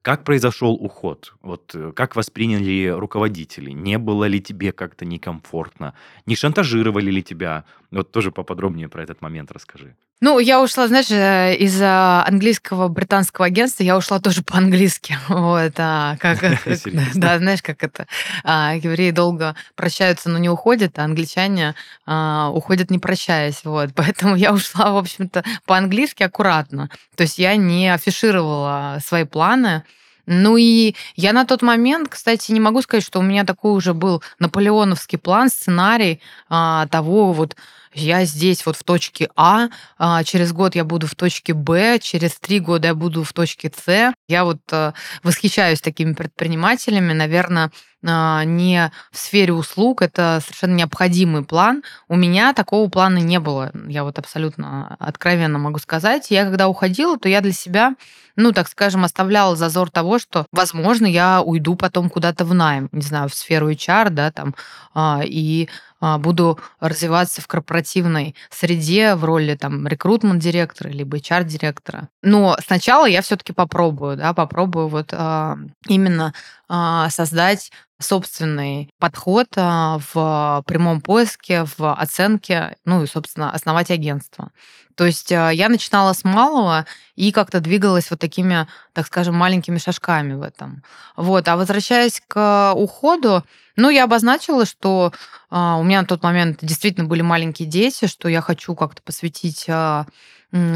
[0.01, 1.33] как произошел уход?
[1.41, 3.71] Вот э, как восприняли руководители?
[3.71, 5.93] Не было ли тебе как-то некомфортно?
[6.25, 7.65] Не шантажировали ли тебя?
[7.91, 9.95] Вот тоже поподробнее про этот момент расскажи.
[10.21, 15.17] Ну, я ушла, знаешь, э, из английского британского агентства, я ушла тоже по-английски.
[15.29, 16.39] Вот, а, как,
[17.15, 18.05] да, знаешь, как это,
[18.43, 21.73] а, евреи долго прощаются, но не уходят, а англичане
[22.05, 23.91] а, уходят не прощаясь, вот.
[23.95, 26.89] Поэтому я ушла, в общем-то, по-английски аккуратно.
[27.15, 29.84] То есть я не афишировала свои планы,
[30.25, 33.93] ну и я на тот момент, кстати, не могу сказать, что у меня такой уже
[33.93, 37.55] был наполеоновский план, сценарий а, того вот
[38.01, 42.35] я здесь вот в точке А, а, через год я буду в точке Б, через
[42.35, 44.13] три года я буду в точке С.
[44.27, 47.71] Я вот а, восхищаюсь такими предпринимателями, наверное,
[48.05, 51.83] а, не в сфере услуг, это совершенно необходимый план.
[52.07, 56.31] У меня такого плана не было, я вот абсолютно откровенно могу сказать.
[56.31, 57.95] Я когда уходила, то я для себя
[58.39, 63.01] ну, так скажем, оставляла зазор того, что, возможно, я уйду потом куда-то в найм, не
[63.01, 64.55] знаю, в сферу HR, да, там,
[64.93, 72.09] а, и а, буду развиваться в корпоративной среде в роли там рекрутмент-директора либо HR-директора.
[72.21, 75.57] Но сначала я все-таки попробую, да, попробую вот а,
[75.88, 76.33] именно
[76.69, 84.51] создать собственный подход в прямом поиске, в оценке, ну и, собственно, основать агентство.
[84.99, 89.77] То есть а, я начинала с малого и как-то двигалась вот такими, так скажем, маленькими
[89.77, 90.84] шажками в этом.
[91.15, 91.47] Вот.
[91.47, 93.45] А возвращаясь к уходу,
[93.77, 95.13] ну, я обозначила, что
[95.49, 99.67] а, у меня на тот момент действительно были маленькие дети, что я хочу как-то посвятить
[99.69, 100.05] а,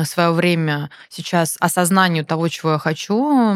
[0.03, 3.53] свое время сейчас осознанию того, чего я хочу,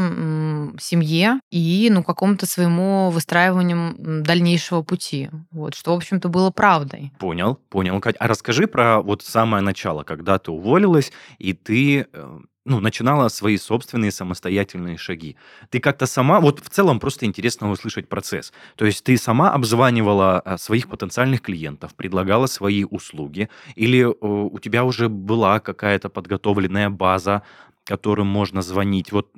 [0.79, 5.29] семье и ну, какому-то своему выстраиванию дальнейшего пути.
[5.51, 7.11] Вот, что, в общем-то, было правдой.
[7.19, 8.15] Понял, понял, Кать.
[8.19, 13.57] А расскажи про вот самое начало, когда ты уволилась, и ты э, ну, начинала свои
[13.57, 15.37] собственные самостоятельные шаги.
[15.69, 18.51] Ты как-то сама, вот в целом просто интересно услышать процесс.
[18.75, 24.83] То есть ты сама обзванивала а, своих потенциальных клиентов, предлагала свои услуги, или у тебя
[24.83, 27.43] уже была какая-то подготовленная база,
[27.85, 29.13] которым можно звонить.
[29.13, 29.31] Вот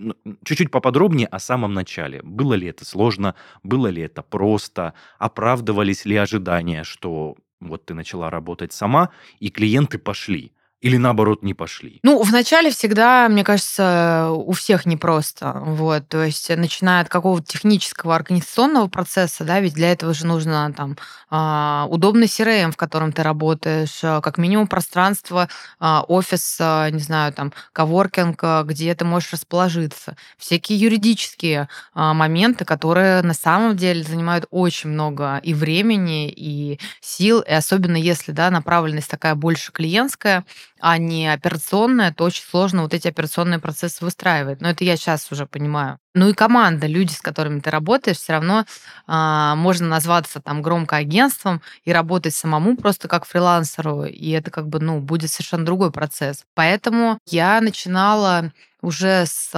[0.43, 2.21] чуть-чуть поподробнее о самом начале.
[2.23, 8.31] Было ли это сложно, было ли это просто, оправдывались ли ожидания, что вот ты начала
[8.31, 10.51] работать сама, и клиенты пошли.
[10.81, 11.99] Или наоборот не пошли?
[12.03, 15.61] Ну, вначале всегда, мне кажется, у всех непросто.
[15.65, 20.73] Вот, то есть, начиная от какого-то технического организационного процесса, да, ведь для этого же нужно
[20.75, 20.97] там
[21.29, 27.33] а, удобный CRM, в котором ты работаешь, а, как минимум пространство, а, офис, не знаю,
[27.33, 30.15] там, коворкинг, где ты можешь расположиться.
[30.37, 37.51] Всякие юридические моменты, которые на самом деле занимают очень много и времени, и сил, и
[37.51, 40.45] особенно если, да, направленность такая больше клиентская,
[40.79, 44.61] а не операционная, то очень сложно вот эти операционные процессы выстраивать.
[44.61, 45.99] Но это я сейчас уже понимаю.
[46.13, 48.65] Ну и команда, люди, с которыми ты работаешь, все равно
[49.07, 54.67] а, можно назваться там громко агентством и работать самому просто как фрилансеру, и это как
[54.67, 56.43] бы, ну, будет совершенно другой процесс.
[56.55, 58.51] Поэтому я начинала
[58.81, 59.51] уже с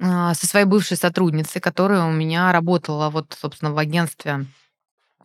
[0.00, 4.46] а, со своей бывшей сотрудницей, которая у меня работала вот, собственно, в агентстве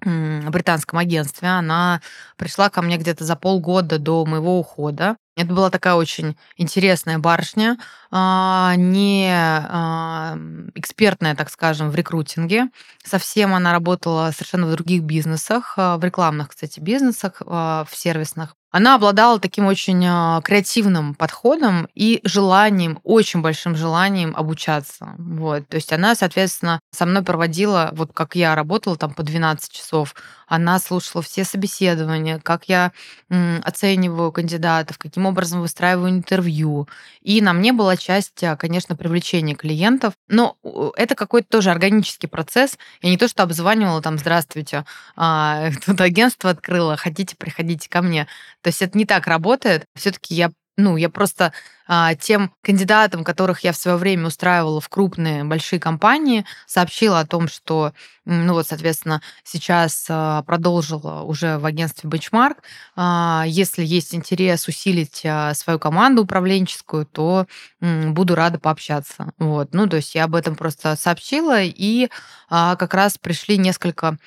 [0.03, 1.49] британском агентстве.
[1.49, 2.01] Она
[2.37, 5.17] пришла ко мне где-то за полгода до моего ухода.
[5.35, 7.77] Это была такая очень интересная барышня,
[8.13, 10.37] не а,
[10.75, 12.69] экспертная, так скажем, в рекрутинге.
[13.03, 18.55] Совсем она работала совершенно в других бизнесах, а, в рекламных, кстати, бизнесах, в сервисных.
[18.73, 25.13] Она обладала таким очень а, креативным подходом и желанием, очень большим желанием обучаться.
[25.19, 25.67] Вот.
[25.67, 30.15] То есть она, соответственно, со мной проводила, вот как я работала там по 12 часов,
[30.47, 32.91] она слушала все собеседования, как я
[33.29, 36.87] оцениваю кандидатов, каким образом выстраиваю интервью.
[37.21, 40.13] И на мне была часть, а, конечно, привлечения клиентов.
[40.27, 40.57] Но
[40.95, 42.77] это какой-то тоже органический процесс.
[43.01, 44.85] Я не то, что обзванивала там, здравствуйте,
[45.15, 48.27] а, тут агентство открыло, хотите, приходите ко мне.
[48.61, 49.85] То есть это не так работает.
[49.95, 51.53] Все-таки я ну, я просто
[51.87, 57.25] а, тем кандидатам, которых я в свое время устраивала в крупные большие компании, сообщила о
[57.27, 57.93] том, что,
[58.25, 62.55] ну вот, соответственно, сейчас а, продолжила уже в агентстве Benchmark.
[62.95, 67.47] А, если есть интерес усилить а, свою команду управленческую, то
[67.81, 69.31] м, буду рада пообщаться.
[69.37, 72.09] Вот, ну, то есть я об этом просто сообщила, и
[72.49, 74.17] а, как раз пришли несколько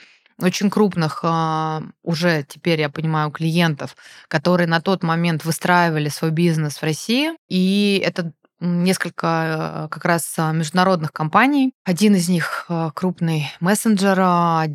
[0.40, 3.96] очень крупных а, уже теперь, я понимаю, клиентов,
[4.28, 7.32] которые на тот момент выстраивали свой бизнес в России.
[7.48, 11.72] И это несколько а, как раз а, международных компаний.
[11.84, 14.18] Один из них крупный мессенджер,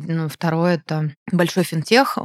[0.06, 2.18] ну, второй это большой финтех,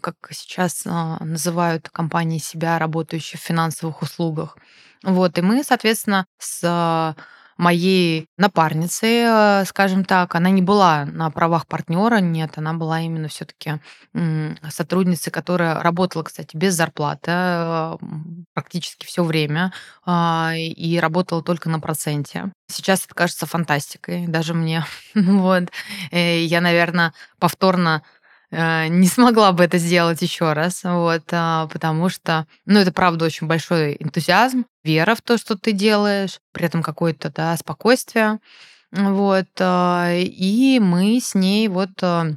[0.00, 4.56] как сейчас называют компании себя, работающие в финансовых услугах.
[5.02, 7.14] Вот, и мы, соответственно, с
[7.56, 13.28] моей напарницы, э, скажем так, она не была на правах партнера, нет, она была именно
[13.28, 13.80] все-таки
[14.68, 17.96] сотрудницей, которая работала, кстати, без зарплаты э,
[18.52, 19.72] практически все время
[20.04, 22.52] а, и работала только на проценте.
[22.70, 24.84] Сейчас это кажется фантастикой, даже мне.
[25.14, 25.64] вот.
[26.10, 28.02] Э, я, наверное, повторно
[28.88, 33.46] не смогла бы это сделать еще раз, вот, а, потому что, ну, это правда очень
[33.46, 38.38] большой энтузиазм, вера в то, что ты делаешь, при этом какое-то, да, спокойствие,
[38.92, 42.36] вот, а, и мы с ней вот а,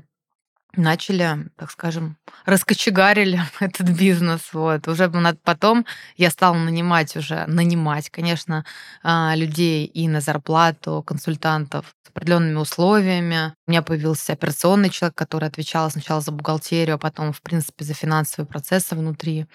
[0.78, 4.50] начали, так скажем, раскочегарили этот бизнес.
[4.54, 4.88] Вот.
[4.88, 5.10] Уже
[5.44, 8.66] потом я стала нанимать уже, нанимать, конечно,
[9.04, 13.54] а, людей и на зарплату консультантов с определенными условиями.
[13.68, 17.94] У меня появился операционный человек, который отвечал сначала за бухгалтерию, а потом, в принципе, за
[17.94, 19.48] финансовые процессы внутри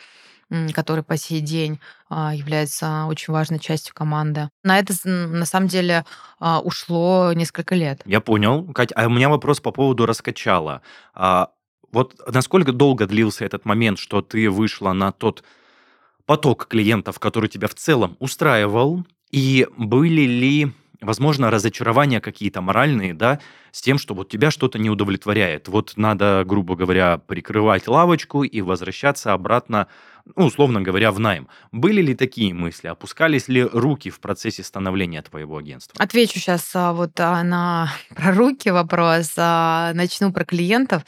[0.74, 1.78] который по сей день
[2.08, 4.48] а, является очень важной частью команды.
[4.62, 6.04] На это, на самом деле,
[6.38, 8.02] а, ушло несколько лет.
[8.04, 8.64] Я понял.
[8.72, 10.82] Катя, а у меня вопрос по поводу раскачала.
[11.14, 11.50] А,
[11.90, 15.42] вот насколько долго длился этот момент, что ты вышла на тот
[16.26, 20.72] поток клиентов, который тебя в целом устраивал, и были ли
[21.02, 23.40] возможно, разочарования какие-то моральные, да,
[23.72, 25.68] с тем, что вот тебя что-то не удовлетворяет.
[25.68, 29.88] Вот надо, грубо говоря, прикрывать лавочку и возвращаться обратно,
[30.36, 31.48] ну, условно говоря, в найм.
[31.72, 32.88] Были ли такие мысли?
[32.88, 36.02] Опускались ли руки в процессе становления твоего агентства?
[36.02, 39.32] Отвечу сейчас а, вот а, на про руки вопрос.
[39.36, 41.04] А, начну про клиентов.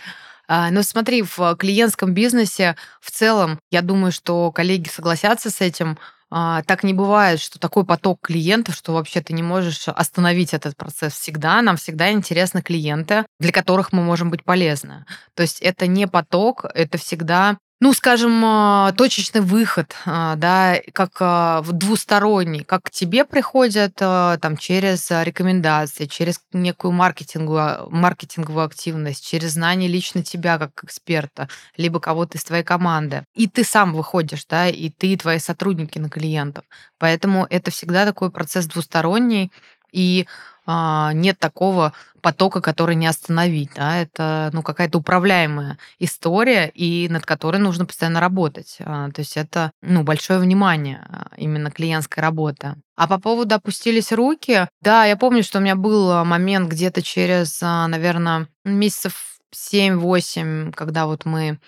[0.47, 5.99] Но смотри, в клиентском бизнесе в целом, я думаю, что коллеги согласятся с этим,
[6.29, 11.15] так не бывает, что такой поток клиентов, что вообще ты не можешь остановить этот процесс.
[11.15, 15.07] Всегда нам всегда интересны клиенты, для которых мы можем быть полезны.
[15.35, 21.11] То есть это не поток, это всегда ну, скажем, а, точечный выход, а, да, как
[21.21, 29.53] а, двусторонний, как к тебе приходят там через рекомендации, через некую маркетинговую, маркетинговую активность, через
[29.53, 33.27] знание лично тебя как эксперта, либо кого-то из твоей команды.
[33.35, 36.65] И ты сам выходишь, да, и ты, и твои сотрудники на клиентов.
[36.99, 39.53] Поэтому это всегда такой процесс двусторонний,
[39.93, 41.93] и а, нет такого
[42.25, 43.71] потока, который не остановить.
[43.77, 44.01] Да?
[44.01, 48.79] Это ну, какая-то управляемая история, и над которой нужно постоянно работать.
[48.81, 52.77] А, то есть это ну, большое внимание а, именно клиентской работы.
[52.97, 57.61] А по поводу опустились руки, да, я помню, что у меня был момент где-то через,
[57.61, 61.59] наверное, месяцев 7-8, когда вот мы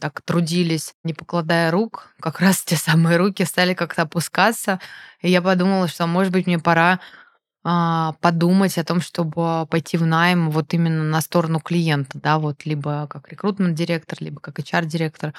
[0.00, 4.80] так трудились, не покладая рук, как раз те самые руки стали как-то опускаться.
[5.20, 6.98] И я подумала, что, может быть, мне пора а,
[8.20, 13.08] подумать о том, чтобы пойти в найм вот именно на сторону клиента, да, вот либо
[13.08, 15.34] как рекрутмент-директор, либо как HR-директор.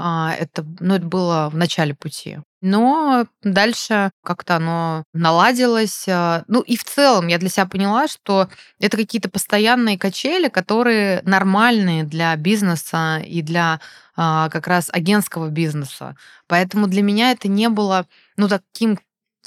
[0.00, 2.38] А, это, ну, это было в начале пути.
[2.62, 6.06] Но дальше как-то оно наладилось.
[6.08, 8.48] А, ну и в целом я для себя поняла, что
[8.78, 13.80] это какие-то постоянные качели, которые нормальные для бизнеса и для
[14.16, 16.16] как раз агентского бизнеса.
[16.48, 18.06] Поэтому для меня это не было
[18.36, 18.98] ну, таким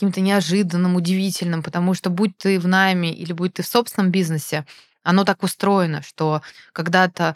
[0.02, 4.66] каким-то неожиданным, удивительным, потому что будь ты в найме или будь ты в собственном бизнесе,
[5.04, 6.41] оно так устроено, что
[6.74, 7.36] когда-то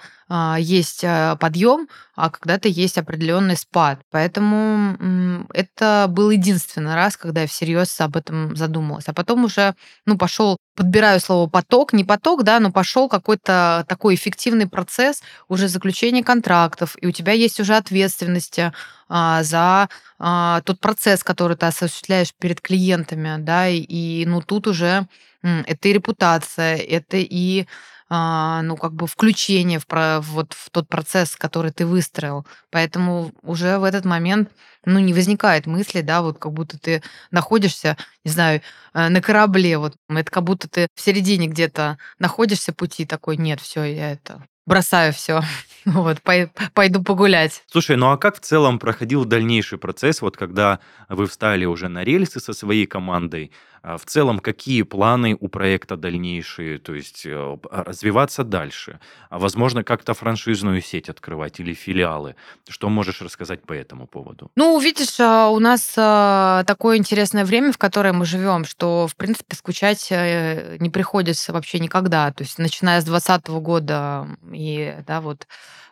[0.57, 3.99] есть а, подъем, а когда-то есть определенный спад.
[4.09, 9.07] Поэтому это был единственный раз, когда я всерьез об этом задумалась.
[9.07, 14.15] А потом уже, ну, пошел, подбираю слово поток, не поток, да, но пошел какой-то такой
[14.15, 18.73] эффективный процесс уже заключения контрактов, и у тебя есть уже ответственности
[19.07, 25.07] а, за а, тот процесс, который ты осуществляешь перед клиентами, да, и, ну тут уже
[25.43, 27.65] это и репутация, это и а,
[28.63, 32.45] ну, как бы включение в, про, вот, в тот процесс, который ты выстроил.
[32.71, 34.49] Поэтому уже в этот момент
[34.85, 37.01] ну, не возникает мысли, да, вот как будто ты
[37.31, 38.61] находишься, не знаю,
[38.93, 43.59] э, на корабле, вот это как будто ты в середине где-то находишься пути такой, нет,
[43.61, 45.41] все, я это бросаю все,
[45.85, 47.63] вот, пойду погулять.
[47.67, 52.03] Слушай, ну а как в целом проходил дальнейший процесс, вот когда вы встали уже на
[52.03, 57.57] рельсы со своей командой, а в целом какие планы у проекта дальнейшие, то есть э,
[57.69, 62.35] развиваться дальше, а возможно как-то франшизную сеть открывать или филиалы,
[62.67, 64.49] что можешь рассказать по этому поводу?
[64.55, 69.15] Ну, видишь, а, у нас а, такое интересное время, в которое мы живем, что, в
[69.15, 75.21] принципе, скучать э, не приходится вообще никогда, то есть начиная с 2020 года и, да,
[75.21, 75.47] вот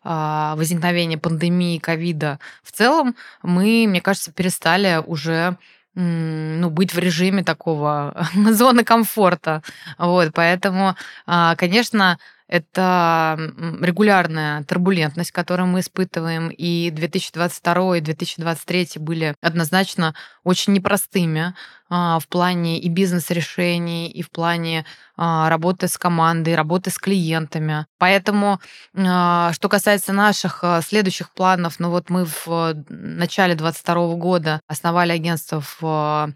[0.06, 5.58] возникновения пандемии ковида в целом, мы, мне кажется, перестали уже
[5.96, 9.62] ну, быть в режиме такого зоны комфорта.
[9.98, 12.18] Вот, поэтому, а, конечно,
[12.48, 13.38] это
[13.82, 20.14] регулярная турбулентность, которую мы испытываем, и 2022 и 2023 были однозначно
[20.44, 21.56] очень непростыми
[21.89, 24.86] а, в плане и бизнес-решений, и в плане
[25.16, 27.86] а, работы с командой, работы с клиентами.
[27.98, 28.60] Поэтому,
[28.96, 35.62] а, что касается наших следующих планов, ну вот мы в начале 2022 года основали агентство
[35.62, 36.34] в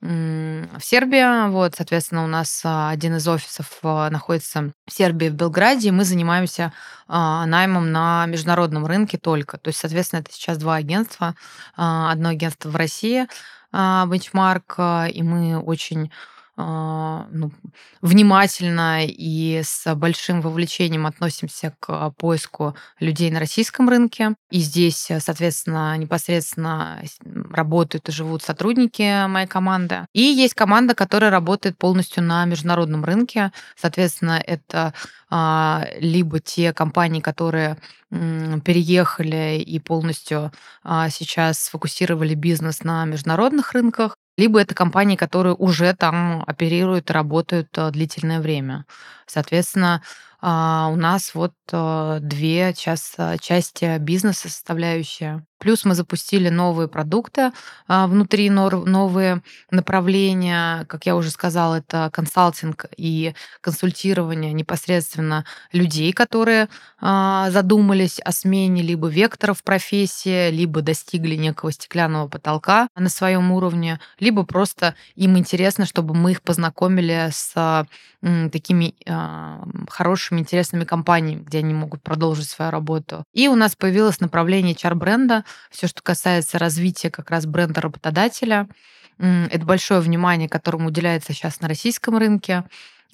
[0.00, 1.50] в Сербии.
[1.50, 6.72] Вот, соответственно, у нас один из офисов находится в Сербии, в Белграде, и мы занимаемся
[7.08, 9.58] наймом на международном рынке только.
[9.58, 11.34] То есть, соответственно, это сейчас два агентства.
[11.76, 13.26] Одно агентство в России,
[13.72, 16.39] Benchmark, и мы очень а,
[17.30, 17.52] ну,
[18.02, 24.34] внимательно и с большим вовлечением относимся к поиску людей на российском рынке.
[24.50, 27.02] И здесь, соответственно, непосредственно
[27.50, 30.06] работают и живут сотрудники моей команды.
[30.12, 33.52] И есть команда, которая работает полностью на международном рынке.
[33.76, 34.92] Соответственно, это
[35.30, 37.76] а, либо те компании, которые
[38.10, 40.50] переехали и полностью
[40.82, 47.68] а, сейчас сфокусировали бизнес на международных рынках, либо это компании, которые уже там оперируют работают
[47.76, 48.86] э, длительное время.
[49.26, 50.02] Соответственно,
[50.40, 55.44] а, у нас вот э, две сейчас э, части бизнеса составляющие.
[55.60, 57.52] Плюс мы запустили новые продукты
[57.86, 60.86] а, внутри, новые направления.
[60.86, 68.82] Как я уже сказала, это консалтинг и консультирование непосредственно людей, которые а, задумались о смене
[68.82, 75.84] либо векторов профессии, либо достигли некого стеклянного потолка на своем уровне, либо просто им интересно,
[75.84, 77.86] чтобы мы их познакомили с
[78.52, 78.94] такими
[79.88, 83.24] хорошими, интересными компаниями, где они могут продолжить свою работу.
[83.32, 88.68] И у нас появилось направление HR-бренда, все, что касается развития как раз бренда работодателя.
[89.18, 92.64] Это большое внимание, которому уделяется сейчас на российском рынке.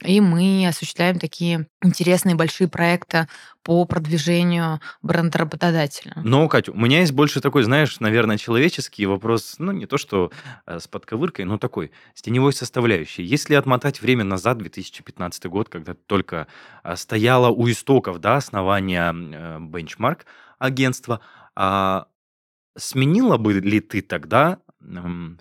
[0.05, 3.29] И мы осуществляем такие интересные большие проекты
[3.63, 6.13] по продвижению бренда работодателя.
[6.23, 10.31] Но, Катя, у меня есть больше такой, знаешь, наверное, человеческий вопрос, ну, не то что
[10.67, 13.23] э, с подковыркой, но такой, с теневой составляющей.
[13.23, 16.47] Если отмотать время назад, 2015 год, когда только
[16.85, 20.27] э, стояла у истоков, да, основания э, бенчмарк
[20.59, 21.21] агентства,
[21.55, 22.07] а
[22.77, 24.59] Сменила бы ли ты тогда,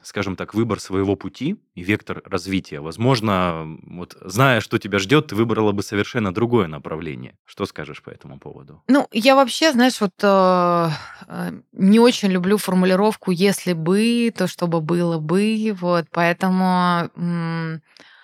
[0.01, 2.79] скажем так, выбор своего пути и вектор развития?
[2.79, 7.37] Возможно, вот зная, что тебя ждет, ты выбрала бы совершенно другое направление.
[7.45, 8.81] Что скажешь по этому поводу?
[8.87, 10.89] Ну, я вообще, знаешь, вот э,
[11.27, 17.81] э, не очень люблю формулировку «если бы», то чтобы было бы, вот, поэтому м,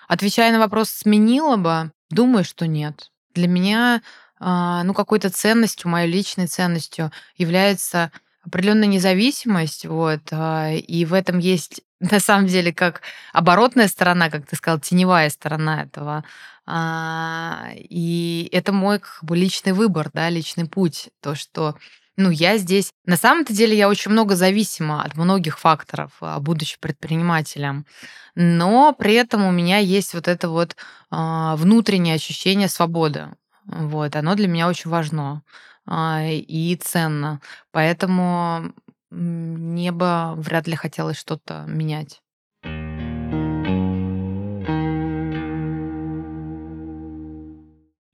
[0.08, 3.10] отвечая на вопрос «сменила бы», думаю, что нет.
[3.34, 4.02] Для меня,
[4.40, 8.10] э, ну, какой-то ценностью, моей личной ценностью является
[8.44, 14.46] определенная независимость, вот, а, и в этом есть на самом деле как оборотная сторона, как
[14.46, 16.24] ты сказал, теневая сторона этого.
[16.66, 21.76] А, и это мой как бы личный выбор, да, личный путь, то, что
[22.16, 22.92] ну, я здесь...
[23.06, 27.86] На самом-то деле я очень много зависима от многих факторов, а, будучи предпринимателем.
[28.34, 30.76] Но при этом у меня есть вот это вот
[31.10, 33.28] внутреннее ощущение свободы.
[33.66, 35.42] Вот, оно для меня очень важно.
[35.86, 37.40] А, и ценно.
[37.70, 38.72] Поэтому
[39.10, 42.22] мне бы вряд ли хотелось что-то менять.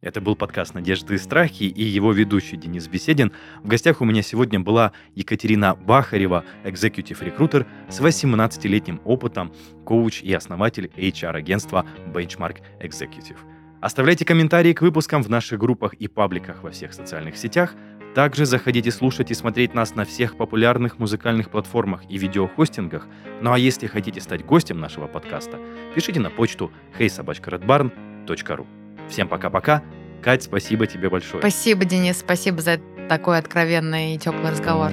[0.01, 3.31] Это был подкаст «Надежды и страхи» и его ведущий Денис Беседин.
[3.63, 9.53] В гостях у меня сегодня была Екатерина Бахарева, экзекутив-рекрутер с 18-летним опытом,
[9.85, 13.58] коуч и основатель HR-агентства Benchmark Executive.
[13.81, 17.75] Оставляйте комментарии к выпускам в наших группах и пабликах во всех социальных сетях.
[18.15, 23.07] Также заходите слушать и смотреть нас на всех популярных музыкальных платформах и видеохостингах.
[23.41, 25.59] Ну а если хотите стать гостем нашего подкаста,
[25.95, 28.67] пишите на почту heysobachkaredbarn.ru.
[29.09, 29.85] Всем пока-пока.
[30.23, 31.41] Кать, спасибо тебе большое.
[31.41, 34.93] Спасибо, Денис, спасибо за такой откровенный и теплый разговор.